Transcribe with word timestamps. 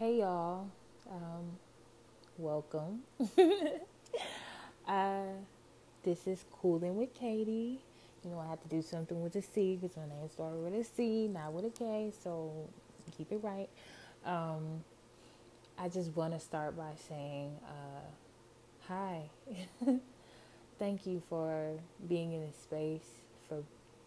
Hey 0.00 0.20
y'all, 0.20 0.66
um, 1.10 1.58
welcome. 2.38 3.00
uh, 4.88 5.24
this 6.02 6.26
is 6.26 6.42
Cooling 6.50 6.96
with 6.96 7.12
Catie. 7.12 7.80
You 8.24 8.30
know, 8.30 8.38
I 8.38 8.48
have 8.48 8.62
to 8.62 8.68
do 8.68 8.80
something 8.80 9.20
with 9.20 9.36
a 9.36 9.42
C 9.42 9.76
because 9.78 9.98
my 9.98 10.06
name 10.06 10.26
started 10.32 10.64
with 10.64 10.72
a 10.72 10.84
C, 10.84 11.28
not 11.28 11.52
with 11.52 11.66
a 11.66 11.68
K, 11.68 12.14
so 12.24 12.50
keep 13.14 13.30
it 13.30 13.40
right. 13.42 13.68
Um, 14.24 14.82
I 15.78 15.90
just 15.90 16.16
want 16.16 16.32
to 16.32 16.40
start 16.40 16.78
by 16.78 16.92
saying 17.06 17.58
uh, 17.66 18.88
hi. 18.88 19.28
Thank 20.78 21.06
you 21.06 21.22
for 21.28 21.74
being 22.08 22.32
in 22.32 22.40
this 22.40 22.56
space, 22.56 23.18
for 23.50 23.62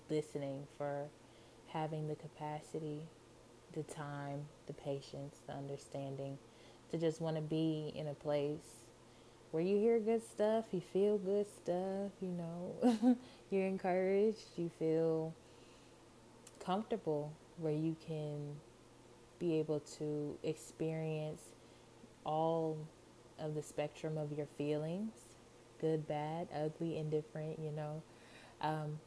listening, 0.10 0.66
for 0.76 1.06
having 1.68 2.08
the 2.08 2.16
capacity 2.16 3.02
the 3.74 3.84
time, 3.84 4.46
the 4.68 4.74
patience, 4.74 5.38
the 5.48 5.54
understanding 5.54 6.38
to 6.92 6.98
just 6.98 7.22
want 7.22 7.36
to 7.36 7.42
be 7.42 7.92
in 7.96 8.08
a 8.08 8.14
place 8.14 8.82
where 9.52 9.64
you 9.64 9.78
hear 9.78 10.00
good 10.00 10.22
stuff, 10.28 10.66
you 10.72 10.82
feel 10.82 11.18
good 11.18 11.46
stuff, 11.48 12.12
you 12.22 12.30
know, 12.30 13.18
you're 13.52 13.68
encouraged, 13.68 14.46
you 14.58 14.70
feel 14.80 15.34
comfortable, 16.64 17.32
where 17.58 17.74
you 17.74 17.96
can 18.08 18.56
be 19.40 19.56
able 19.60 19.80
to 19.80 20.36
experience 20.44 21.42
all 22.26 22.78
of 23.40 23.54
the 23.54 23.62
spectrum 23.62 24.18
of 24.18 24.32
your 24.32 24.48
feelings 24.58 25.12
good, 25.84 26.08
bad, 26.08 26.48
ugly, 26.56 26.98
indifferent, 26.98 27.60
you 27.60 27.72
know. 27.72 28.02
Um, 28.62 29.00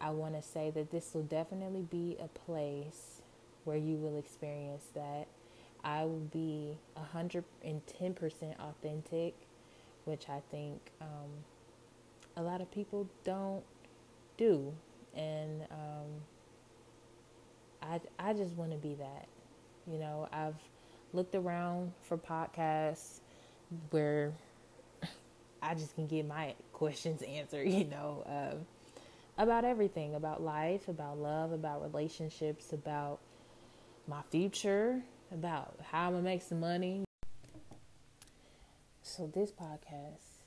I 0.00 0.10
want 0.10 0.40
to 0.40 0.42
say 0.42 0.70
that 0.70 0.92
this 0.92 1.10
will 1.12 1.24
definitely 1.24 1.82
be 1.82 2.16
a 2.20 2.28
place 2.28 3.22
where 3.64 3.76
you 3.76 3.96
will 3.96 4.18
experience 4.18 4.86
that. 4.94 5.26
I 5.82 6.04
will 6.04 6.28
be 6.32 6.76
110% 7.14 7.42
authentic, 8.60 9.34
which 10.04 10.28
I 10.28 10.42
think 10.50 10.80
um, 11.00 11.30
a 12.36 12.42
lot 12.42 12.60
of 12.60 12.70
people 12.70 13.08
don't 13.24 13.62
do. 14.36 14.72
And 15.14 15.62
um, 15.70 16.06
I, 17.82 18.00
I 18.18 18.32
just 18.34 18.54
want 18.56 18.72
to 18.72 18.76
be 18.76 18.94
that. 18.94 19.26
You 19.90 19.98
know, 19.98 20.28
I've 20.32 20.56
looked 21.12 21.34
around 21.34 21.92
for 22.02 22.18
podcasts 22.18 23.20
where 23.90 24.32
I 25.62 25.74
just 25.74 25.94
can 25.94 26.06
get 26.06 26.26
my 26.26 26.54
questions 26.72 27.22
answered, 27.22 27.68
you 27.68 27.84
know, 27.84 28.24
about 29.38 29.64
everything 29.64 30.14
about 30.14 30.42
life, 30.42 30.88
about 30.88 31.18
love, 31.18 31.52
about 31.52 31.82
relationships, 31.82 32.72
about 32.74 33.20
my 34.06 34.22
future, 34.30 35.02
about 35.32 35.78
how 35.90 36.06
I'm 36.06 36.12
gonna 36.12 36.22
make 36.22 36.42
some 36.42 36.60
money. 36.60 37.04
So 39.02 39.26
this 39.26 39.50
podcast 39.52 40.42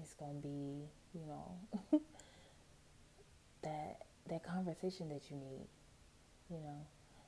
is 0.00 0.14
gonna 0.18 0.34
be, 0.34 0.88
you 1.14 1.26
know, 1.26 2.00
that 3.62 4.02
that 4.28 4.44
conversation 4.44 5.08
that 5.10 5.30
you 5.30 5.36
need, 5.36 5.66
you 6.50 6.58
know, 6.58 6.86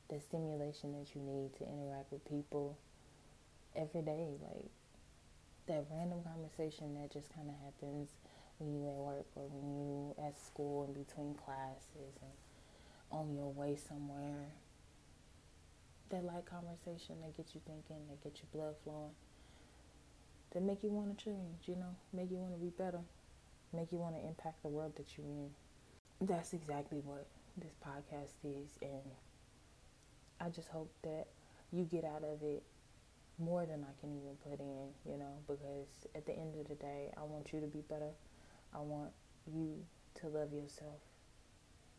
the 0.09 0.21
stimulation 0.21 0.93
that 0.93 1.15
you 1.15 1.23
need 1.23 1.55
to 1.59 1.65
interact 1.65 2.13
with 2.13 2.25
people 2.29 2.77
every 3.77 4.03
day, 4.03 4.35
like 4.43 4.71
that 5.67 5.85
random 5.91 6.21
conversation 6.25 6.95
that 6.95 7.13
just 7.13 7.33
kind 7.35 7.49
of 7.49 7.55
happens 7.65 8.11
when 8.59 8.75
you 8.75 8.89
at 8.89 8.95
work 8.95 9.27
or 9.37 9.47
when 9.51 9.77
you 9.77 10.15
at 10.27 10.37
school 10.39 10.85
in 10.85 10.93
between 10.93 11.35
classes 11.35 12.17
and 12.23 12.33
on 13.11 13.35
your 13.35 13.53
way 13.53 13.77
somewhere 13.77 14.49
that 16.11 16.25
light 16.25 16.47
conversation 16.47 17.17
that 17.23 17.37
gets 17.37 17.55
you 17.55 17.61
thinking, 17.67 18.07
that 18.09 18.23
gets 18.23 18.41
your 18.41 18.49
blood 18.53 18.75
flowing, 18.85 19.13
that 20.53 20.63
make 20.63 20.83
you 20.83 20.91
want 20.91 21.17
to 21.17 21.25
change, 21.25 21.67
you 21.67 21.77
know, 21.77 21.95
make 22.13 22.31
you 22.31 22.39
want 22.39 22.53
to 22.55 22.59
be 22.59 22.71
better, 22.71 23.01
make 23.73 23.93
you 23.93 23.99
want 23.99 24.15
to 24.15 24.27
impact 24.27 24.63
the 24.63 24.69
world 24.69 24.93
that 24.97 25.17
you're 25.17 25.27
in. 25.27 25.51
That's 26.21 26.53
exactly 26.53 26.99
what 27.05 27.27
this 27.57 27.75
podcast 27.85 28.35
is, 28.45 28.79
and 28.83 29.03
I 30.41 30.49
just 30.49 30.69
hope 30.69 30.93
that 31.03 31.27
you 31.73 31.85
get 31.85 32.05
out 32.05 32.25
of 32.25 32.43
it 32.43 32.63
more 33.39 33.67
than 33.67 33.85
I 33.85 34.01
can 34.01 34.11
even 34.13 34.35
put 34.49 34.59
in, 34.61 34.89
you 35.05 35.19
know, 35.19 35.39
because 35.47 36.07
at 36.15 36.27
the 36.27 36.33
end 36.33 36.55
of 36.59 36.69
the 36.69 36.75
day, 36.75 37.13
I 37.17 37.23
want 37.23 37.53
you 37.53 37.61
to 37.61 37.67
be 37.67 37.83
better. 37.89 38.11
I 38.75 38.81
want 38.81 39.11
you 39.47 39.85
to 40.21 40.29
love 40.29 40.53
yourself 40.53 41.01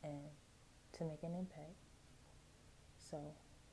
and 0.03 0.19
to 0.93 1.03
make 1.05 1.23
an 1.23 1.33
impact. 1.35 1.75
So, 3.09 3.17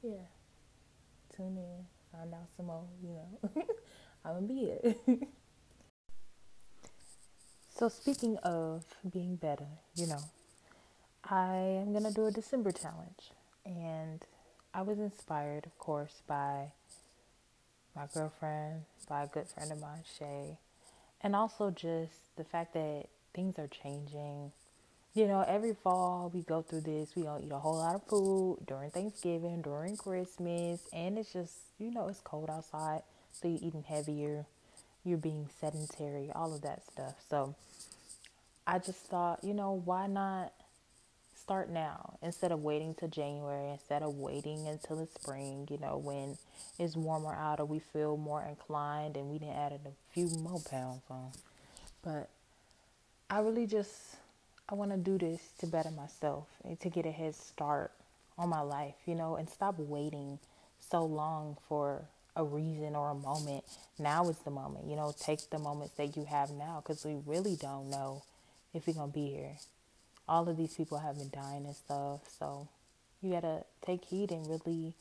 yeah, 0.07 1.37
tune 1.37 1.57
in, 1.57 1.85
find 2.13 2.33
out 2.33 2.49
some 2.57 2.67
more, 2.67 2.85
you 3.03 3.11
know. 3.11 3.65
I'm 4.25 4.35
gonna 4.35 4.47
be 4.47 4.71
it. 4.73 4.99
so 7.79 7.89
speaking 7.89 8.37
of 8.39 8.85
being 9.11 9.37
better, 9.37 9.69
you 9.95 10.07
know, 10.07 10.21
I 11.25 11.55
am 11.55 11.93
gonna 11.93 12.13
do 12.13 12.27
a 12.27 12.31
December 12.31 12.73
challenge 12.73 13.33
and 13.65 14.25
I 14.73 14.83
was 14.83 14.99
inspired 14.99 15.67
of 15.67 15.79
course 15.79 16.23
by 16.27 16.73
my 17.95 18.07
girlfriend, 18.13 18.83
by 19.09 19.25
a 19.25 19.27
good 19.27 19.49
friend 19.49 19.73
of 19.73 19.81
mine, 19.81 20.05
Shay, 20.19 20.59
and 21.21 21.35
also 21.35 21.71
just 21.71 22.37
the 22.37 22.45
fact 22.45 22.75
that 22.75 23.07
things 23.35 23.59
are 23.59 23.69
changing 23.69 24.53
you 25.17 25.27
know, 25.27 25.43
every 25.49 25.73
fall 25.73 26.31
we 26.33 26.43
go 26.43 26.61
through 26.61 26.83
this. 26.83 27.17
We 27.17 27.23
don't 27.23 27.43
eat 27.43 27.51
a 27.51 27.59
whole 27.59 27.79
lot 27.79 27.95
of 27.95 28.03
food 28.05 28.59
during 28.67 28.91
Thanksgiving, 28.91 29.63
during 29.63 29.97
Christmas, 29.97 30.81
and 30.93 31.17
it's 31.17 31.33
just, 31.33 31.55
you 31.79 31.91
know, 31.91 32.09
it's 32.09 32.21
cold 32.21 32.51
outside, 32.51 33.01
so 33.33 33.49
you're 33.49 33.59
eating 33.63 33.83
heavier, 33.83 34.45
you're 35.05 35.17
being 35.17 35.49
sedentary, 35.59 36.31
all 36.35 36.55
of 36.55 36.61
that 36.61 36.85
stuff. 36.85 37.15
So 37.31 37.55
I 38.67 38.79
just 38.79 39.07
thought, 39.07 39.43
you 39.43 39.55
know, 39.55 39.81
why 39.87 40.07
not 40.07 40.53
start 41.35 41.71
now 41.71 42.19
instead 42.21 42.53
of 42.53 42.63
waiting 42.63 42.95
till 42.95 43.09
January, 43.09 43.71
instead 43.71 44.03
of 44.03 44.17
waiting 44.17 44.69
until 44.69 44.97
the 44.97 45.07
spring, 45.07 45.67
you 45.71 45.79
know, 45.79 45.97
when 45.97 46.37
it's 46.79 46.95
warmer 46.95 47.33
out 47.33 47.59
or 47.59 47.65
we 47.65 47.79
feel 47.79 48.19
more 48.19 48.43
inclined 48.43 49.17
and 49.17 49.31
we 49.31 49.39
didn't 49.39 49.57
add 49.57 49.73
a 49.73 49.79
few 50.13 50.29
more 50.41 50.61
pounds 50.71 51.05
on. 51.09 51.31
But 52.03 52.29
I 53.31 53.39
really 53.39 53.67
just 53.67 54.17
I 54.69 54.75
want 54.75 54.91
to 54.91 54.97
do 54.97 55.17
this 55.17 55.41
to 55.61 55.67
better 55.67 55.91
myself 55.91 56.49
and 56.65 56.79
to 56.81 56.91
get 56.91 57.07
a 57.07 57.13
head 57.13 57.37
start 57.37 57.93
on 58.37 58.49
my 58.49 58.63
life, 58.63 58.95
you 59.07 59.15
know, 59.15 59.37
and 59.37 59.49
stop 59.49 59.79
waiting 59.79 60.41
so 60.81 61.05
long 61.05 61.57
for 61.69 62.03
a 62.35 62.43
reason 62.43 62.97
or 62.97 63.11
a 63.11 63.15
moment. 63.15 63.65
Now 63.99 64.29
is 64.29 64.39
the 64.39 64.51
moment, 64.51 64.87
you 64.87 64.97
know, 64.97 65.15
take 65.19 65.51
the 65.51 65.59
moments 65.59 65.95
that 65.95 66.17
you 66.17 66.25
have 66.25 66.51
now 66.51 66.83
because 66.83 67.05
we 67.05 67.17
really 67.27 67.57
don't 67.57 67.91
know 67.91 68.25
if 68.75 68.87
we're 68.87 68.95
going 68.95 69.11
to 69.11 69.15
be 69.15 69.29
here. 69.31 69.57
All 70.29 70.49
of 70.49 70.57
these 70.57 70.75
people 70.75 70.99
have 70.99 71.17
been 71.17 71.31
dying 71.31 71.65
and 71.65 71.77
stuff, 71.77 72.23
so 72.39 72.69
you 73.23 73.33
got 73.33 73.43
to 73.43 73.65
take 73.85 74.05
heed 74.05 74.33
and 74.33 74.49
really 74.49 74.95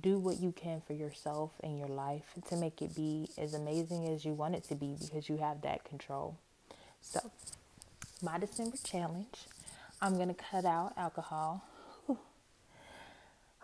do 0.00 0.18
what 0.18 0.38
you 0.38 0.52
can 0.52 0.80
for 0.86 0.92
yourself 0.92 1.50
and 1.62 1.78
your 1.78 1.88
life 1.88 2.34
to 2.48 2.56
make 2.56 2.80
it 2.80 2.94
be 2.94 3.28
as 3.36 3.52
amazing 3.52 4.06
as 4.06 4.24
you 4.24 4.32
want 4.32 4.54
it 4.54 4.64
to 4.64 4.74
be 4.74 4.96
because 4.98 5.28
you 5.28 5.36
have 5.38 5.60
that 5.62 5.84
control. 5.84 6.38
So, 7.02 7.30
my 8.22 8.38
December 8.38 8.76
challenge. 8.84 9.46
I'm 10.00 10.14
going 10.14 10.28
to 10.28 10.34
cut 10.34 10.64
out 10.64 10.92
alcohol. 10.96 11.64
Whew. 12.06 12.18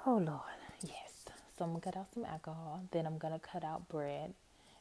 Oh, 0.07 0.17
Lord. 0.17 0.41
Yes. 0.83 1.27
So 1.57 1.65
I'm 1.65 1.71
going 1.71 1.81
to 1.81 1.85
cut 1.87 1.97
out 1.97 2.07
some 2.15 2.25
alcohol. 2.25 2.83
Then 2.93 3.07
I'm 3.07 3.19
going 3.19 3.35
to 3.35 3.41
cut 3.41 3.65
out 3.65 3.89
bread 3.89 4.35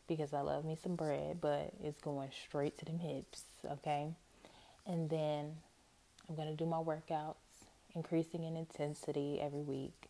because 0.08 0.34
I 0.34 0.42
love 0.42 0.64
me 0.66 0.78
some 0.82 0.96
bread, 0.96 1.40
but 1.42 1.74
it's 1.84 2.02
going 2.02 2.30
straight 2.48 2.78
to 2.80 2.86
them 2.86 3.00
hips. 3.00 3.44
Okay. 3.66 4.08
And 4.86 5.10
then 5.10 5.58
I'm 6.30 6.36
going 6.36 6.48
to 6.50 6.56
do 6.56 6.66
my 6.66 6.78
workouts, 6.78 7.36
increasing 7.96 8.44
in 8.44 8.56
intensity 8.56 9.40
every 9.42 9.62
week. 9.62 10.08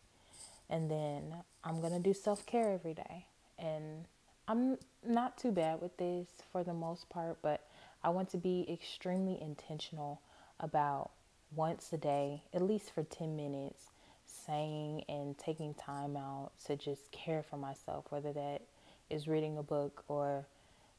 And 0.70 0.90
then 0.90 1.34
I'm 1.64 1.80
going 1.80 1.92
to 1.94 1.98
do 2.00 2.14
self 2.14 2.46
care 2.46 2.72
every 2.72 2.94
day. 2.94 3.26
And 3.58 4.04
I'm 4.46 4.78
not 5.06 5.36
too 5.36 5.50
bad 5.50 5.80
with 5.80 5.96
this 5.96 6.28
for 6.52 6.62
the 6.62 6.74
most 6.74 7.08
part, 7.08 7.38
but 7.42 7.62
I 8.02 8.10
want 8.10 8.30
to 8.30 8.36
be 8.36 8.66
extremely 8.70 9.40
intentional 9.40 10.20
about 10.60 11.10
once 11.54 11.92
a 11.92 11.96
day, 11.96 12.42
at 12.52 12.62
least 12.62 12.92
for 12.94 13.02
10 13.02 13.36
minutes, 13.36 13.90
saying 14.24 15.04
and 15.08 15.36
taking 15.36 15.74
time 15.74 16.16
out 16.16 16.52
to 16.66 16.76
just 16.76 17.10
care 17.10 17.42
for 17.42 17.56
myself, 17.56 18.06
whether 18.10 18.32
that 18.32 18.62
is 19.10 19.26
reading 19.26 19.56
a 19.58 19.62
book 19.62 20.04
or 20.08 20.46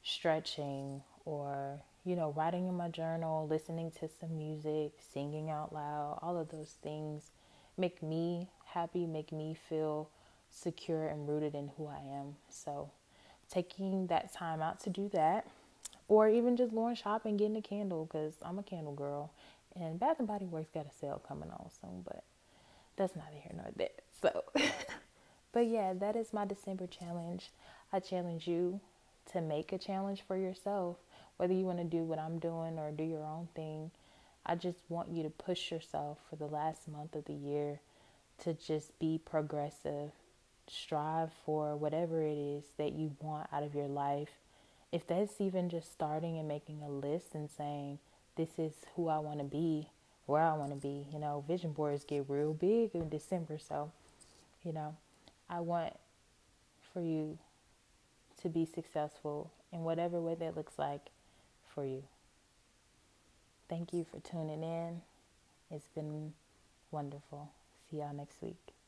stretching 0.03 1.01
or, 1.25 1.79
you 2.03 2.15
know, 2.15 2.33
writing 2.35 2.67
in 2.67 2.75
my 2.75 2.89
journal, 2.89 3.47
listening 3.47 3.91
to 3.91 4.09
some 4.19 4.37
music, 4.37 4.91
singing 5.13 5.49
out 5.49 5.73
loud, 5.73 6.19
all 6.21 6.37
of 6.37 6.49
those 6.49 6.75
things 6.81 7.31
make 7.77 8.03
me 8.03 8.49
happy, 8.65 9.05
make 9.05 9.31
me 9.31 9.55
feel 9.69 10.09
secure 10.51 11.07
and 11.07 11.29
rooted 11.29 11.55
in 11.55 11.71
who 11.77 11.87
I 11.87 11.99
am. 11.99 12.35
So, 12.49 12.91
taking 13.49 14.07
that 14.07 14.33
time 14.33 14.61
out 14.61 14.79
to 14.81 14.89
do 14.89 15.09
that 15.13 15.47
or 16.07 16.27
even 16.27 16.57
just 16.57 16.73
going 16.73 16.95
shopping, 16.95 17.37
getting 17.37 17.57
a 17.57 17.61
candle 17.61 18.05
because 18.05 18.33
I'm 18.41 18.59
a 18.59 18.63
candle 18.63 18.93
girl. 18.93 19.31
And 19.75 19.99
Bath 19.99 20.19
and 20.19 20.27
Body 20.27 20.45
Works 20.45 20.69
got 20.73 20.87
a 20.87 20.91
sale 20.99 21.21
coming 21.25 21.51
on 21.51 21.69
soon, 21.81 22.01
but 22.03 22.23
that's 22.95 23.15
neither 23.15 23.37
here 23.37 23.53
nor 23.55 23.67
there. 23.75 23.89
So 24.21 24.43
but 25.51 25.67
yeah, 25.67 25.93
that 25.93 26.15
is 26.15 26.33
my 26.33 26.45
December 26.45 26.87
challenge. 26.87 27.51
I 27.93 27.99
challenge 27.99 28.47
you 28.47 28.81
to 29.31 29.41
make 29.41 29.71
a 29.71 29.77
challenge 29.77 30.23
for 30.27 30.35
yourself, 30.35 30.97
whether 31.37 31.53
you 31.53 31.65
want 31.65 31.77
to 31.79 31.83
do 31.83 32.03
what 32.03 32.19
I'm 32.19 32.39
doing 32.39 32.77
or 32.77 32.91
do 32.91 33.03
your 33.03 33.23
own 33.23 33.47
thing. 33.55 33.91
I 34.45 34.55
just 34.55 34.79
want 34.89 35.09
you 35.09 35.23
to 35.23 35.29
push 35.29 35.71
yourself 35.71 36.17
for 36.29 36.35
the 36.35 36.47
last 36.47 36.87
month 36.87 37.15
of 37.15 37.25
the 37.25 37.33
year 37.33 37.81
to 38.43 38.53
just 38.53 38.97
be 38.99 39.19
progressive. 39.23 40.11
Strive 40.67 41.31
for 41.45 41.75
whatever 41.75 42.21
it 42.23 42.37
is 42.37 42.63
that 42.77 42.93
you 42.93 43.15
want 43.19 43.47
out 43.51 43.63
of 43.63 43.75
your 43.75 43.87
life. 43.87 44.29
If 44.91 45.05
that's 45.05 45.39
even 45.39 45.69
just 45.69 45.91
starting 45.91 46.37
and 46.37 46.47
making 46.47 46.81
a 46.81 46.89
list 46.89 47.27
and 47.33 47.49
saying, 47.49 47.99
This 48.35 48.57
is 48.57 48.73
who 48.95 49.07
I 49.07 49.19
want 49.19 49.39
to 49.39 49.45
be, 49.45 49.89
where 50.25 50.41
I 50.41 50.53
want 50.53 50.71
to 50.71 50.77
be. 50.77 51.05
You 51.13 51.19
know, 51.19 51.43
vision 51.47 51.73
boards 51.73 52.03
get 52.03 52.25
real 52.27 52.53
big 52.53 52.95
in 52.95 53.09
December. 53.09 53.59
So, 53.59 53.91
you 54.63 54.73
know, 54.73 54.95
I 55.49 55.59
want 55.59 55.93
for 56.93 57.01
you 57.01 57.37
to 58.41 58.49
be 58.49 58.65
successful 58.65 59.51
in 59.71 59.83
whatever 59.83 60.19
way 60.19 60.35
that 60.35 60.55
looks 60.55 60.79
like 60.79 61.11
for 61.73 61.85
you. 61.85 62.03
Thank 63.69 63.93
you 63.93 64.05
for 64.09 64.19
tuning 64.19 64.63
in. 64.63 65.01
It's 65.69 65.87
been 65.93 66.33
wonderful. 66.91 67.51
See 67.89 67.97
y'all 67.97 68.13
next 68.13 68.41
week. 68.41 68.78